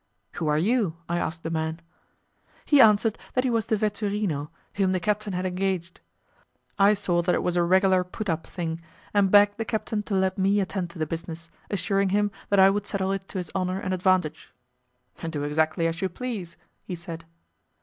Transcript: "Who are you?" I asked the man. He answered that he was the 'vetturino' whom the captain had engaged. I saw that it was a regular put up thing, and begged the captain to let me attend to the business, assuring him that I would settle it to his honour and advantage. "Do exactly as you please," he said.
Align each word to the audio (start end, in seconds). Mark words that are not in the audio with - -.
"Who 0.31 0.47
are 0.47 0.57
you?" 0.57 0.97
I 1.07 1.19
asked 1.19 1.43
the 1.43 1.51
man. 1.51 1.79
He 2.65 2.81
answered 2.81 3.19
that 3.35 3.43
he 3.43 3.51
was 3.51 3.67
the 3.67 3.75
'vetturino' 3.75 4.49
whom 4.73 4.93
the 4.93 4.99
captain 4.99 5.33
had 5.33 5.45
engaged. 5.45 6.01
I 6.79 6.95
saw 6.95 7.21
that 7.21 7.35
it 7.35 7.43
was 7.43 7.55
a 7.55 7.61
regular 7.61 8.03
put 8.03 8.27
up 8.27 8.47
thing, 8.47 8.81
and 9.13 9.29
begged 9.29 9.59
the 9.59 9.63
captain 9.63 10.01
to 10.01 10.15
let 10.15 10.39
me 10.39 10.59
attend 10.59 10.89
to 10.89 10.97
the 10.97 11.05
business, 11.05 11.51
assuring 11.69 12.09
him 12.09 12.31
that 12.49 12.59
I 12.59 12.71
would 12.71 12.87
settle 12.87 13.11
it 13.11 13.27
to 13.27 13.37
his 13.37 13.51
honour 13.53 13.79
and 13.79 13.93
advantage. 13.93 14.51
"Do 15.29 15.43
exactly 15.43 15.85
as 15.85 16.01
you 16.01 16.09
please," 16.09 16.57
he 16.83 16.95
said. 16.95 17.25